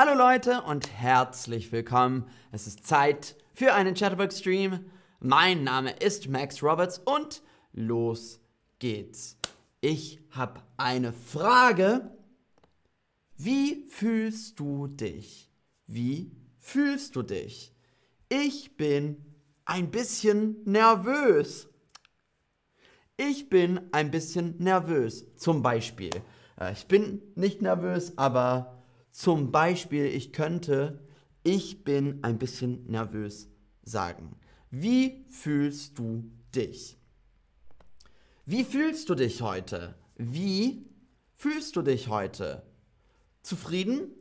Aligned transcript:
Hallo 0.00 0.14
Leute 0.14 0.62
und 0.62 0.92
herzlich 0.92 1.72
willkommen. 1.72 2.30
Es 2.52 2.68
ist 2.68 2.86
Zeit 2.86 3.34
für 3.52 3.74
einen 3.74 3.96
Chatterbox-Stream. 3.96 4.84
Mein 5.18 5.64
Name 5.64 5.90
ist 5.90 6.28
Max 6.28 6.62
Roberts 6.62 7.00
und 7.00 7.42
los 7.72 8.38
geht's. 8.78 9.36
Ich 9.80 10.20
habe 10.30 10.62
eine 10.76 11.12
Frage. 11.12 12.16
Wie 13.38 13.88
fühlst 13.88 14.60
du 14.60 14.86
dich? 14.86 15.50
Wie 15.88 16.30
fühlst 16.60 17.16
du 17.16 17.22
dich? 17.22 17.74
Ich 18.28 18.76
bin 18.76 19.34
ein 19.64 19.90
bisschen 19.90 20.58
nervös. 20.64 21.68
Ich 23.16 23.48
bin 23.48 23.80
ein 23.90 24.12
bisschen 24.12 24.58
nervös. 24.58 25.26
Zum 25.34 25.60
Beispiel. 25.60 26.12
Äh, 26.56 26.70
ich 26.70 26.86
bin 26.86 27.20
nicht 27.34 27.62
nervös, 27.62 28.16
aber 28.16 28.77
zum 29.18 29.50
Beispiel, 29.50 30.06
ich 30.06 30.32
könnte, 30.32 31.04
ich 31.42 31.82
bin 31.82 32.22
ein 32.22 32.38
bisschen 32.38 32.86
nervös 32.86 33.50
sagen. 33.82 34.36
Wie 34.70 35.26
fühlst 35.28 35.98
du 35.98 36.30
dich? 36.54 36.96
Wie 38.46 38.62
fühlst 38.62 39.08
du 39.08 39.16
dich 39.16 39.42
heute? 39.42 39.96
Wie 40.14 40.86
fühlst 41.34 41.74
du 41.74 41.82
dich 41.82 42.06
heute? 42.06 42.62
Zufrieden? 43.42 44.12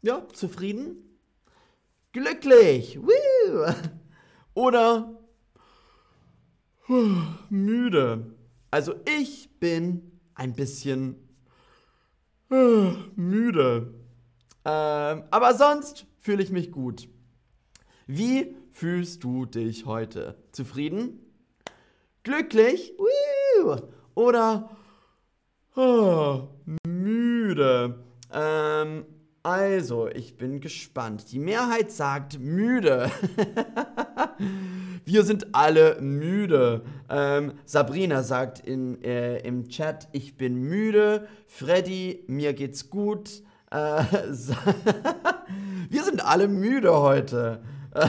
Ja, 0.00 0.26
zufrieden? 0.32 1.18
Glücklich? 2.12 2.98
Woo! 2.98 3.74
Oder 4.54 5.20
müde? 7.50 8.34
Also 8.70 8.94
ich 9.18 9.50
bin 9.60 10.18
ein 10.34 10.54
bisschen 10.54 11.31
müde. 13.16 13.94
Ähm, 14.64 15.24
aber 15.30 15.54
sonst 15.54 16.06
fühle 16.20 16.42
ich 16.42 16.50
mich 16.50 16.70
gut. 16.70 17.08
Wie 18.06 18.54
fühlst 18.72 19.24
du 19.24 19.46
dich 19.46 19.86
heute? 19.86 20.36
Zufrieden? 20.52 21.20
Glücklich? 22.22 22.92
Oder 24.14 24.70
oh, 25.74 26.48
müde? 26.86 28.04
Ähm, 28.32 29.06
also, 29.42 30.08
ich 30.08 30.36
bin 30.36 30.60
gespannt. 30.60 31.32
Die 31.32 31.40
Mehrheit 31.40 31.90
sagt 31.90 32.38
müde. 32.38 33.10
Wir 35.12 35.24
sind 35.24 35.54
alle 35.54 36.00
müde. 36.00 36.84
Ähm, 37.10 37.52
Sabrina 37.66 38.22
sagt 38.22 38.60
in, 38.60 39.04
äh, 39.04 39.40
im 39.40 39.68
Chat, 39.68 40.08
ich 40.12 40.38
bin 40.38 40.54
müde. 40.54 41.28
Freddy, 41.46 42.24
mir 42.28 42.54
geht's 42.54 42.88
gut. 42.88 43.42
Äh, 43.70 43.76
Wir 45.90 46.02
sind 46.02 46.24
alle 46.24 46.48
müde 46.48 46.98
heute. 46.98 47.60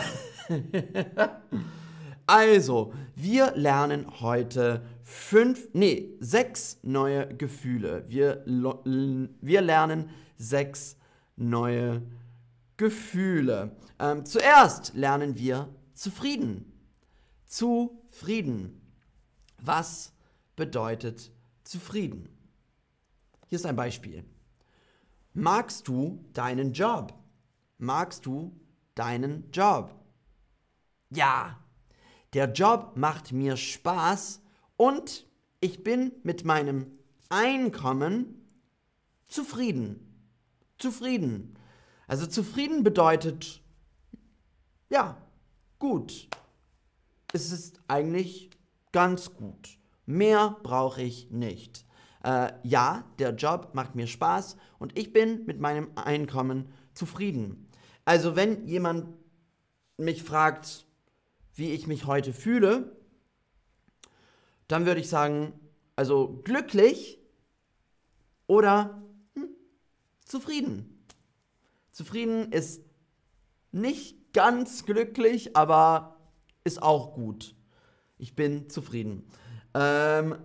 also, 2.26 2.94
wir 3.18 3.52
lernen 3.58 4.06
heute 4.22 4.82
fünf, 5.02 5.68
nee, 5.74 6.16
sechs 6.22 6.80
neue 6.84 7.28
Gefühle. 7.36 8.06
Wir, 8.08 8.46
wir 8.46 9.62
lernen 9.62 10.10
sechs 10.38 10.96
neue 11.36 12.02
Gefühle. 12.78 13.76
Ähm, 14.00 14.26
zuerst 14.26 14.94
lernen 14.96 15.38
wir 15.38 15.68
zufrieden. 15.94 16.73
Zufrieden. 17.54 18.82
Was 19.62 20.12
bedeutet 20.56 21.32
zufrieden? 21.64 22.28
Hier 23.46 23.58
ist 23.58 23.68
ein 23.68 23.76
Beispiel. 23.76 24.26
Magst 25.36 25.88
du 25.88 26.26
deinen 26.34 26.74
Job? 26.74 27.14
Magst 27.78 28.26
du 28.26 28.60
deinen 28.96 29.52
Job? 29.52 29.94
Ja, 31.12 31.60
der 32.34 32.52
Job 32.52 32.94
macht 32.96 33.32
mir 33.32 33.56
Spaß 33.56 34.42
und 34.76 35.28
ich 35.60 35.84
bin 35.84 36.12
mit 36.24 36.46
meinem 36.46 36.88
Einkommen 37.30 38.48
zufrieden. 39.28 40.26
Zufrieden. 40.80 41.56
Also 42.08 42.26
zufrieden 42.26 42.84
bedeutet, 42.84 43.62
ja, 44.90 45.22
gut. 45.78 46.30
Es 47.36 47.52
ist 47.52 47.82
eigentlich 47.88 48.52
ganz 48.92 49.34
gut. 49.34 49.80
Mehr 50.06 50.56
brauche 50.62 51.02
ich 51.02 51.32
nicht. 51.32 51.84
Äh, 52.24 52.54
ja, 52.62 53.04
der 53.18 53.32
Job 53.32 53.72
macht 53.74 53.96
mir 53.96 54.06
Spaß 54.06 54.56
und 54.78 54.98
ich 54.98 55.12
bin 55.14 55.44
mit 55.46 55.60
meinem 55.60 55.90
Einkommen 55.96 56.72
zufrieden. 56.94 57.68
Also 58.06 58.36
wenn 58.36 58.68
jemand 58.68 59.08
mich 59.98 60.22
fragt, 60.22 60.86
wie 61.56 61.72
ich 61.72 61.88
mich 61.88 62.06
heute 62.06 62.34
fühle, 62.34 62.96
dann 64.68 64.86
würde 64.86 65.02
ich 65.02 65.10
sagen, 65.10 65.60
also 65.96 66.40
glücklich 66.44 67.20
oder 68.46 69.02
hm, 69.34 69.50
zufrieden. 70.24 71.04
Zufrieden 71.92 72.52
ist 72.52 72.84
nicht 73.72 74.34
ganz 74.34 74.86
glücklich, 74.86 75.56
aber 75.56 76.13
ist 76.64 76.82
auch 76.82 77.14
gut. 77.14 77.56
Ich 78.18 78.36
bin 78.36 78.70
zufrieden. 78.70 79.28
Ähm, 79.74 80.36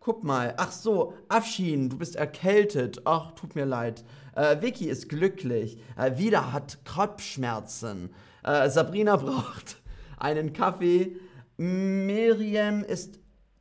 guck 0.00 0.24
mal. 0.24 0.54
Ach 0.58 0.72
so, 0.72 1.14
Afshin, 1.28 1.88
du 1.88 1.98
bist 1.98 2.16
erkältet. 2.16 3.02
Ach, 3.04 3.32
tut 3.32 3.54
mir 3.54 3.64
leid. 3.64 4.04
Äh, 4.34 4.60
Vicky 4.60 4.88
ist 4.88 5.08
glücklich. 5.08 5.78
Äh, 5.96 6.18
Vida 6.18 6.52
hat 6.52 6.84
Kopfschmerzen. 6.84 8.10
Äh, 8.42 8.68
Sabrina 8.68 9.16
braucht 9.16 9.80
einen 10.18 10.52
Kaffee. 10.52 11.16
Miriam 11.56 12.84
ist 12.84 13.18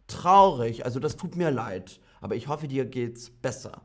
traurig. 0.07 0.85
Also 0.85 0.99
das 0.99 1.15
tut 1.15 1.35
mir 1.35 1.51
leid. 1.51 1.99
Aber 2.19 2.35
ich 2.35 2.47
hoffe, 2.47 2.67
dir 2.67 2.85
geht's 2.85 3.29
besser. 3.29 3.81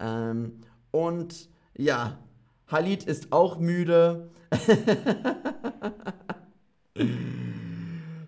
Ähm, 0.00 0.60
und 0.90 1.48
ja, 1.76 2.18
Halid 2.66 3.04
ist 3.04 3.32
auch 3.32 3.58
müde. 3.58 4.30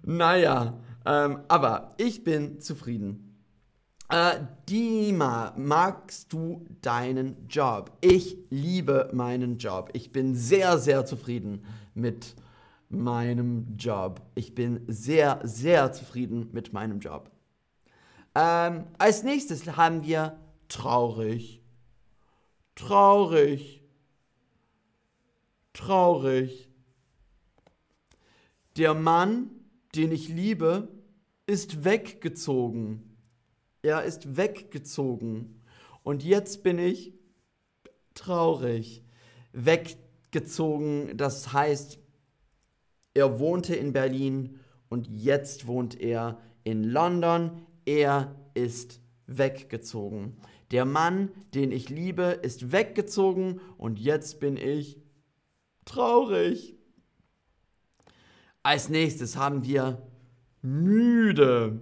naja, 0.07 0.79
ähm, 1.05 1.41
aber 1.49 1.95
ich 1.99 2.25
bin 2.25 2.61
zufrieden. 2.61 3.27
Äh, 4.09 4.39
Dima, 4.69 5.53
magst 5.57 6.33
du 6.33 6.65
deinen 6.81 7.49
Job? 7.49 7.91
Ich 8.01 8.37
liebe 8.51 9.11
meinen 9.13 9.59
Job. 9.59 9.91
Ich 9.95 10.13
bin 10.13 10.37
sehr, 10.37 10.79
sehr 10.79 11.05
zufrieden 11.07 11.65
mit 11.95 12.37
meinem 12.89 13.77
Job. 13.77 14.23
Ich 14.37 14.55
bin 14.55 14.85
sehr, 14.87 15.41
sehr 15.43 15.93
zufrieden 15.93 16.51
mit 16.53 16.73
meinem 16.73 17.01
Job. 17.01 17.33
Ähm, 18.37 18.85
als 18.99 19.25
nächstes 19.25 19.77
haben 19.77 20.05
wir 20.05 20.39
traurig. 20.69 21.63
Traurig. 22.77 23.83
Traurig. 25.73 26.69
Der 28.77 28.95
Mann, 28.95 29.51
den 29.97 30.13
ich 30.13 30.29
liebe, 30.29 30.89
ist 31.47 31.85
weggezogen. 31.85 33.17
Er 33.83 34.05
ist 34.05 34.37
weggezogen. 34.37 35.63
Und 36.03 36.25
jetzt 36.25 36.63
bin 36.63 36.79
ich 36.79 37.15
traurig. 38.15 39.05
Weggezogen, 39.53 41.17
das 41.17 41.53
heißt, 41.53 41.99
er 43.15 43.39
wohnte 43.39 43.75
in 43.75 43.93
Berlin 43.93 44.61
und 44.89 45.09
jetzt 45.09 45.67
wohnt 45.67 46.01
er 46.01 46.41
in 46.65 46.85
London. 46.85 47.63
Er 47.85 48.35
ist 48.55 49.01
weggezogen. 49.27 50.37
Der 50.71 50.85
Mann, 50.85 51.31
den 51.55 51.73
ich 51.73 51.89
liebe, 51.89 52.41
ist 52.43 52.73
weggezogen 52.73 53.61
und 53.79 53.99
jetzt 53.99 54.41
bin 54.41 54.57
ich 54.57 55.01
traurig. 55.85 56.76
Als 58.67 58.89
nächstes 58.89 59.37
haben 59.37 59.65
wir 59.65 60.03
müde 60.61 61.81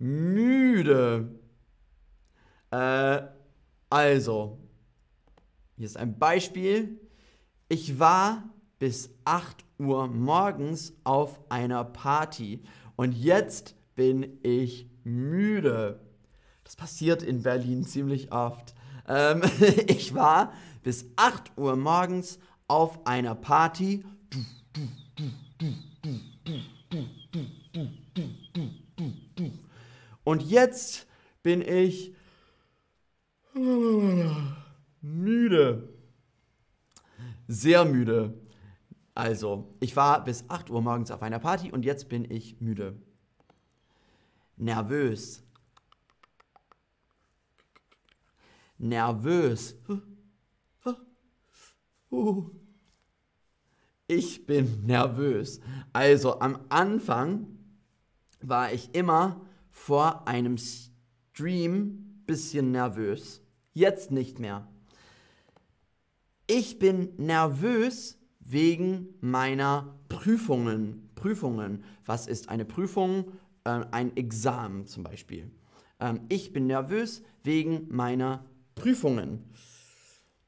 müde. 0.00 1.38
Äh, 2.70 3.22
also, 3.90 4.58
hier 5.76 5.86
ist 5.86 5.96
ein 5.98 6.18
Beispiel. 6.18 6.98
Ich 7.68 7.98
war 7.98 8.48
bis 8.78 9.10
8 9.24 9.64
Uhr 9.78 10.08
morgens 10.08 10.94
auf 11.04 11.38
einer 11.50 11.84
Party 11.84 12.62
und 12.96 13.12
jetzt 13.12 13.76
bin 13.94 14.38
ich 14.42 14.88
müde. 15.04 16.00
Das 16.64 16.76
passiert 16.76 17.22
in 17.22 17.42
Berlin 17.42 17.84
ziemlich 17.84 18.32
oft. 18.32 18.74
Ähm, 19.06 19.42
ich 19.86 20.14
war 20.14 20.54
bis 20.82 21.04
8 21.16 21.58
Uhr 21.58 21.76
morgens 21.76 22.38
auf 22.68 23.06
einer 23.06 23.34
Party. 23.34 24.02
Du, 24.30 24.38
du, 24.72 24.88
du, 25.58 25.66
und 30.24 30.42
jetzt 30.42 31.06
bin 31.42 31.62
ich 31.62 32.14
müde. 35.00 35.88
Sehr 37.48 37.84
müde. 37.84 38.40
Also, 39.14 39.74
ich 39.80 39.96
war 39.96 40.24
bis 40.24 40.48
8 40.48 40.70
Uhr 40.70 40.80
morgens 40.82 41.10
auf 41.10 41.22
einer 41.22 41.38
Party 41.38 41.72
und 41.72 41.84
jetzt 41.84 42.08
bin 42.08 42.30
ich 42.30 42.60
müde. 42.60 42.96
Nervös. 44.56 45.42
Nervös. 48.78 49.74
Oh. 52.10 52.50
Ich 54.12 54.44
bin 54.44 54.86
nervös. 54.86 55.60
Also 55.92 56.40
am 56.40 56.58
Anfang 56.68 57.46
war 58.42 58.72
ich 58.72 58.92
immer 58.92 59.40
vor 59.70 60.26
einem 60.26 60.56
Stream 60.58 62.24
bisschen 62.26 62.72
nervös. 62.72 63.40
Jetzt 63.72 64.10
nicht 64.10 64.40
mehr. 64.40 64.66
Ich 66.48 66.80
bin 66.80 67.10
nervös 67.18 68.18
wegen 68.40 69.14
meiner 69.20 69.96
Prüfungen. 70.08 71.08
Prüfungen. 71.14 71.84
Was 72.04 72.26
ist 72.26 72.48
eine 72.48 72.64
Prüfung? 72.64 73.30
Ähm, 73.64 73.86
ein 73.92 74.16
Examen 74.16 74.88
zum 74.88 75.04
Beispiel. 75.04 75.52
Ähm, 76.00 76.22
ich 76.28 76.52
bin 76.52 76.66
nervös 76.66 77.22
wegen 77.44 77.86
meiner 77.94 78.44
Prüfungen. 78.74 79.44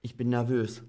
Ich 0.01 0.17
bin 0.17 0.31
nervös. 0.31 0.83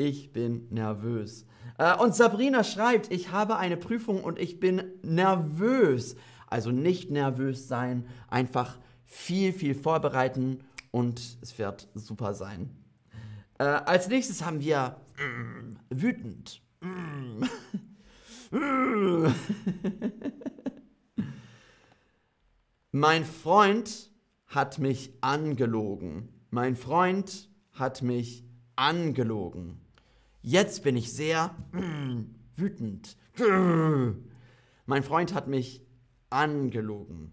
Ich 0.00 0.32
bin 0.32 0.66
nervös. 0.70 1.44
Äh, 1.76 1.94
und 1.94 2.14
Sabrina 2.14 2.64
schreibt, 2.64 3.12
ich 3.12 3.32
habe 3.32 3.58
eine 3.58 3.76
Prüfung 3.76 4.24
und 4.24 4.38
ich 4.38 4.58
bin 4.58 4.82
nervös. 5.02 6.16
Also 6.46 6.70
nicht 6.70 7.10
nervös 7.10 7.68
sein, 7.68 8.06
einfach 8.28 8.78
viel, 9.04 9.52
viel 9.52 9.74
vorbereiten 9.74 10.64
und 10.90 11.20
es 11.42 11.58
wird 11.58 11.86
super 11.94 12.32
sein. 12.32 12.70
Äh, 13.58 13.64
als 13.64 14.08
nächstes 14.08 14.42
haben 14.42 14.60
wir 14.60 14.96
mm, 15.18 15.76
wütend. 15.90 16.62
Mm. 16.80 17.44
mein 22.90 23.26
Freund 23.26 24.10
hat 24.46 24.78
mich 24.78 25.12
angelogen. 25.20 26.30
Mein 26.48 26.74
Freund 26.74 27.50
hat 27.72 28.00
mich 28.00 28.46
angelogen. 28.76 29.78
Jetzt 30.42 30.82
bin 30.82 30.96
ich 30.96 31.12
sehr 31.12 31.54
mm, 31.72 32.34
wütend. 32.56 33.16
Mein 34.86 35.02
Freund 35.02 35.34
hat 35.34 35.48
mich 35.48 35.82
angelogen. 36.30 37.32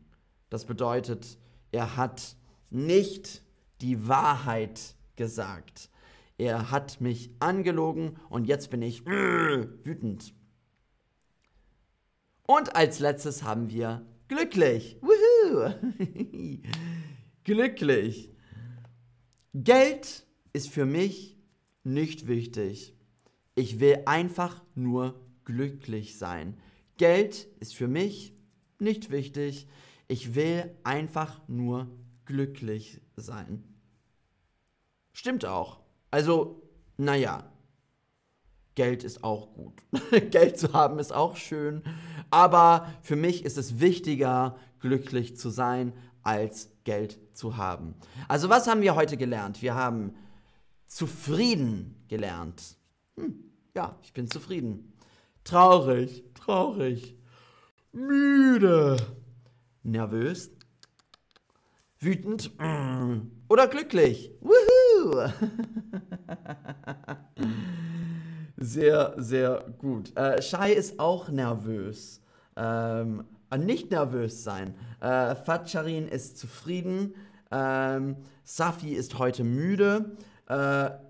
Das 0.49 0.65
bedeutet, 0.65 1.37
er 1.71 1.95
hat 1.95 2.35
nicht 2.69 3.43
die 3.81 4.07
Wahrheit 4.07 4.95
gesagt. 5.15 5.89
Er 6.37 6.69
hat 6.69 6.99
mich 6.99 7.31
angelogen 7.39 8.17
und 8.29 8.45
jetzt 8.45 8.69
bin 8.69 8.81
ich 8.81 9.05
wütend. 9.05 10.33
Und 12.43 12.75
als 12.75 12.99
letztes 12.99 13.43
haben 13.43 13.69
wir 13.69 14.05
glücklich. 14.27 14.97
Glücklich. 17.43 18.31
Geld 19.53 20.25
ist 20.51 20.69
für 20.69 20.85
mich 20.85 21.37
nicht 21.83 22.27
wichtig. 22.27 22.96
Ich 23.57 23.79
will 23.79 24.03
einfach 24.05 24.61
nur 24.75 25.19
glücklich 25.43 26.19
sein. 26.19 26.59
Geld 26.97 27.47
ist 27.59 27.75
für 27.75 27.87
mich 27.87 28.31
nicht 28.77 29.09
wichtig. 29.09 29.65
Ich 30.07 30.35
will 30.35 30.77
einfach 30.83 31.41
nur 31.47 31.87
glücklich 32.25 33.01
sein. 33.15 33.63
Stimmt 35.11 35.43
auch. 35.45 35.79
Also, 36.11 36.61
naja, 36.97 37.51
Geld 38.75 39.03
ist 39.03 39.23
auch 39.23 39.51
gut. 39.55 39.81
Geld 40.29 40.59
zu 40.59 40.73
haben 40.73 40.99
ist 40.99 41.11
auch 41.11 41.35
schön. 41.35 41.81
Aber 42.29 42.93
für 43.01 43.15
mich 43.15 43.43
ist 43.43 43.57
es 43.57 43.79
wichtiger, 43.79 44.55
glücklich 44.79 45.35
zu 45.35 45.49
sein, 45.49 45.93
als 46.21 46.69
Geld 46.83 47.17
zu 47.33 47.57
haben. 47.57 47.95
Also 48.27 48.49
was 48.49 48.67
haben 48.67 48.81
wir 48.81 48.93
heute 48.93 49.17
gelernt? 49.17 49.63
Wir 49.63 49.73
haben 49.73 50.13
zufrieden 50.85 52.05
gelernt. 52.07 52.77
Hm, 53.15 53.46
ja, 53.77 53.95
ich 54.01 54.11
bin 54.11 54.27
zufrieden. 54.27 54.91
Traurig, 55.43 56.23
traurig. 56.33 57.15
Müde. 57.91 58.97
Nervös. 59.83 60.49
Wütend. 61.99 62.57
Mm, 62.59 63.29
oder 63.47 63.67
glücklich. 63.67 64.31
Woohoo! 64.41 65.29
sehr, 68.57 69.13
sehr 69.17 69.65
gut. 69.77 70.11
Äh, 70.17 70.41
Shai 70.41 70.73
ist 70.73 70.99
auch 70.99 71.29
nervös. 71.29 72.23
Ähm, 72.55 73.25
nicht 73.59 73.91
nervös 73.91 74.43
sein. 74.43 74.73
Äh, 75.01 75.35
Fatscharin 75.35 76.07
ist 76.07 76.39
zufrieden. 76.39 77.13
Ähm, 77.51 78.15
Safi 78.43 78.95
ist 78.95 79.19
heute 79.19 79.43
müde. 79.43 80.17
Äh, 80.49 80.87
äh, 80.87 81.06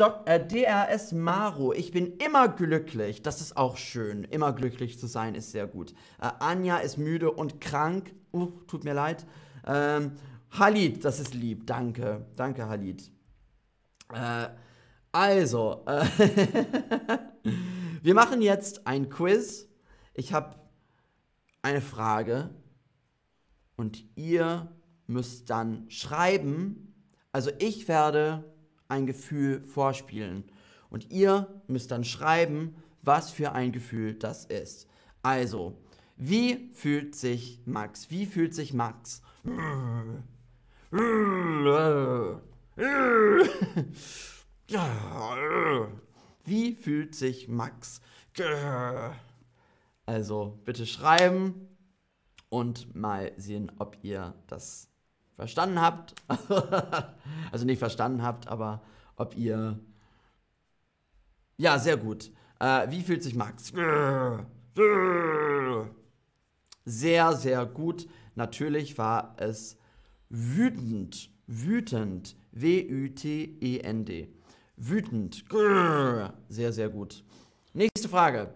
DRS 0.00 1.12
Maro, 1.12 1.72
ich 1.72 1.92
bin 1.92 2.16
immer 2.16 2.48
glücklich. 2.48 3.22
Das 3.22 3.40
ist 3.40 3.56
auch 3.56 3.76
schön. 3.76 4.24
Immer 4.24 4.52
glücklich 4.52 4.98
zu 4.98 5.06
sein 5.06 5.34
ist 5.34 5.52
sehr 5.52 5.66
gut. 5.66 5.92
Äh, 6.20 6.30
Anja 6.38 6.78
ist 6.78 6.96
müde 6.96 7.30
und 7.30 7.60
krank. 7.60 8.14
Uh, 8.32 8.46
tut 8.66 8.84
mir 8.84 8.94
leid. 8.94 9.26
Ähm, 9.66 10.12
Halid, 10.52 11.04
das 11.04 11.20
ist 11.20 11.34
lieb. 11.34 11.66
Danke. 11.66 12.26
Danke, 12.36 12.68
Halid. 12.68 13.10
Äh, 14.12 14.48
also, 15.12 15.84
äh, 15.86 16.06
wir 18.02 18.14
machen 18.14 18.42
jetzt 18.42 18.86
ein 18.86 19.08
Quiz. 19.08 19.68
Ich 20.14 20.32
habe 20.32 20.56
eine 21.62 21.80
Frage 21.80 22.50
und 23.76 24.04
ihr 24.16 24.72
müsst 25.06 25.50
dann 25.50 25.90
schreiben, 25.90 26.94
also 27.32 27.50
ich 27.58 27.88
werde 27.88 28.44
ein 28.90 29.06
Gefühl 29.06 29.62
vorspielen 29.66 30.44
und 30.90 31.10
ihr 31.10 31.46
müsst 31.68 31.90
dann 31.90 32.04
schreiben, 32.04 32.74
was 33.02 33.30
für 33.30 33.52
ein 33.52 33.72
Gefühl 33.72 34.14
das 34.14 34.44
ist. 34.44 34.88
Also, 35.22 35.78
wie 36.16 36.70
fühlt 36.74 37.14
sich 37.14 37.60
Max? 37.64 38.10
Wie 38.10 38.26
fühlt 38.26 38.54
sich 38.54 38.74
Max? 38.74 39.22
Wie 46.44 46.74
fühlt 46.74 47.14
sich 47.14 47.48
Max? 47.48 48.00
Also 50.06 50.60
bitte 50.64 50.86
schreiben 50.86 51.68
und 52.48 52.94
mal 52.94 53.32
sehen, 53.36 53.72
ob 53.78 53.96
ihr 54.02 54.34
das 54.46 54.89
verstanden 55.40 55.80
habt. 55.80 56.14
also 57.50 57.64
nicht 57.64 57.78
verstanden 57.78 58.22
habt, 58.22 58.46
aber 58.46 58.82
ob 59.16 59.34
ihr... 59.38 59.80
Ja, 61.56 61.78
sehr 61.78 61.96
gut. 61.96 62.30
Äh, 62.58 62.90
wie 62.90 63.00
fühlt 63.00 63.22
sich 63.22 63.34
Max? 63.34 63.72
Sehr, 66.84 67.32
sehr 67.32 67.64
gut. 67.64 68.06
Natürlich 68.34 68.98
war 68.98 69.34
es 69.38 69.78
wütend. 70.28 71.30
Wütend. 71.46 72.36
W-Ü-T-E-N-D. 72.52 74.28
Wütend. 74.76 75.44
Sehr, 76.48 76.72
sehr 76.74 76.90
gut. 76.90 77.24
Nächste 77.72 78.10
Frage. 78.10 78.52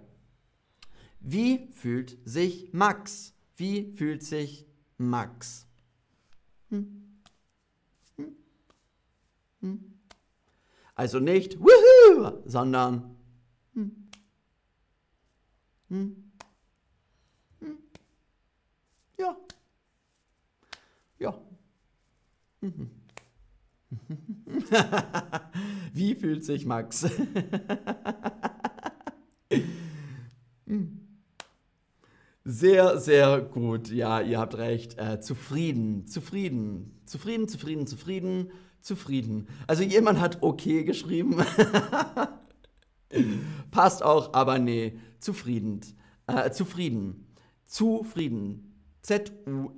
Wie 1.21 1.69
fühlt 1.73 2.19
sich 2.29 2.75
Max? 2.75 3.33
Wie 3.57 3.91
fühlt 3.97 4.23
sich 4.23 4.67
Max? 4.99 5.67
Also 10.95 11.19
nicht 11.19 11.59
Wuhu, 11.61 12.43
sondern 12.47 13.17
ja. 19.19 19.37
Ja. 21.19 21.41
Wie 25.93 26.15
fühlt 26.15 26.45
sich 26.45 26.65
Max? 26.67 27.07
Sehr, 32.65 32.99
sehr 32.99 33.43
gut. 33.43 33.91
Ja, 33.91 34.23
ihr 34.23 34.39
habt 34.39 34.57
recht. 34.57 34.97
Äh, 34.97 35.21
zufrieden, 35.21 36.07
zufrieden, 36.07 36.99
zufrieden, 37.05 37.47
zufrieden, 37.47 37.87
zufrieden, 37.87 38.51
zufrieden. 38.81 39.49
Also 39.67 39.83
jemand 39.83 40.19
hat 40.19 40.39
okay 40.41 40.83
geschrieben. 40.83 41.45
Passt 43.71 44.03
auch, 44.03 44.33
aber 44.33 44.59
nee. 44.59 44.99
Zufrieden. 45.21 45.83
Äh, 46.27 46.53
zufrieden. 46.53 47.37
Zufrieden. 47.67 48.81
Z-U-F-R-I-E-D-E-N. 49.03 49.73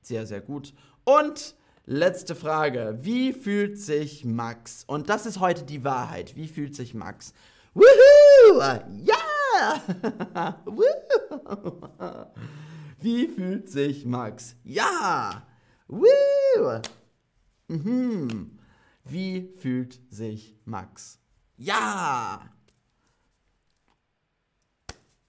Sehr, 0.00 0.26
sehr 0.26 0.40
gut. 0.40 0.72
Und 1.04 1.56
letzte 1.84 2.34
Frage. 2.34 3.00
Wie 3.02 3.34
fühlt 3.34 3.78
sich 3.78 4.24
Max? 4.24 4.84
Und 4.86 5.10
das 5.10 5.26
ist 5.26 5.40
heute 5.40 5.64
die 5.64 5.84
Wahrheit. 5.84 6.36
Wie 6.36 6.48
fühlt 6.48 6.74
sich 6.74 6.94
Max? 6.94 7.34
Woohoo! 7.74 8.62
Ja! 9.04 9.21
Wie 13.00 13.28
fühlt 13.28 13.68
sich 13.68 14.06
Max? 14.06 14.56
Ja! 14.64 15.46
Woo! 15.88 16.80
Mhm. 17.68 18.58
Wie 19.04 19.52
fühlt 19.56 20.00
sich 20.10 20.56
Max? 20.64 21.18
Ja! 21.56 22.48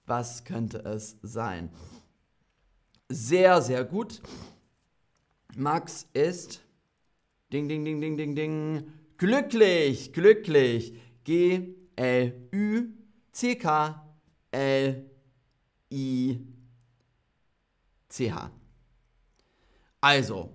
Was 0.06 0.44
könnte 0.44 0.80
es 0.80 1.18
sein? 1.22 1.70
Sehr, 3.10 3.62
sehr 3.62 3.84
gut. 3.84 4.22
Max 5.56 6.08
ist 6.14 6.62
ding, 7.52 7.68
ding, 7.68 7.86
ding, 7.86 8.02
ding, 8.02 8.18
ding, 8.18 8.36
ding, 8.36 8.94
glücklich, 9.18 10.14
glücklich. 10.14 10.94
G-L-Ü-C-K-L-I-C-H. 14.54 16.52
Also, 20.02 20.54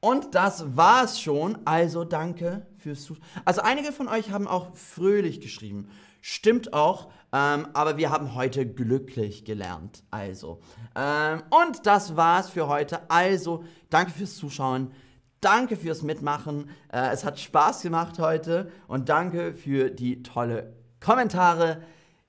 und 0.00 0.34
das 0.34 0.76
war's 0.76 1.20
schon. 1.20 1.58
Also 1.64 2.04
danke 2.04 2.66
fürs 2.76 3.04
Zuschauen. 3.04 3.24
Also 3.44 3.62
einige 3.62 3.92
von 3.92 4.08
euch 4.08 4.30
haben 4.30 4.46
auch 4.46 4.74
fröhlich 4.76 5.40
geschrieben. 5.40 5.88
Stimmt 6.20 6.72
auch, 6.72 7.10
ähm, 7.32 7.68
aber 7.74 7.96
wir 7.98 8.10
haben 8.10 8.34
heute 8.34 8.66
glücklich 8.66 9.44
gelernt. 9.44 10.04
Also. 10.10 10.60
Ähm, 10.94 11.42
und 11.50 11.86
das 11.86 12.16
war's 12.16 12.50
für 12.50 12.68
heute. 12.68 13.10
Also, 13.10 13.64
danke 13.90 14.12
fürs 14.12 14.36
Zuschauen. 14.36 14.92
Danke 15.40 15.76
fürs 15.76 16.02
Mitmachen. 16.02 16.70
Äh, 16.90 17.10
es 17.12 17.24
hat 17.24 17.38
Spaß 17.38 17.82
gemacht 17.82 18.18
heute. 18.18 18.70
Und 18.88 19.10
danke 19.10 19.52
für 19.52 19.90
die 19.90 20.22
tolle 20.22 20.74
Kommentare 21.00 21.82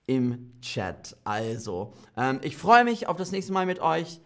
im 0.07 0.53
Chat. 0.61 1.17
Also, 1.23 1.93
ähm, 2.15 2.39
ich 2.43 2.57
freue 2.57 2.83
mich 2.83 3.07
auf 3.07 3.17
das 3.17 3.31
nächste 3.31 3.53
Mal 3.53 3.65
mit 3.65 3.79
euch. 3.79 4.21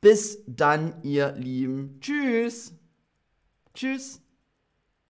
Bis 0.00 0.42
dann, 0.46 0.94
ihr 1.02 1.32
Lieben. 1.32 1.98
Tschüss. 2.00 2.74
Tschüss. 3.74 4.23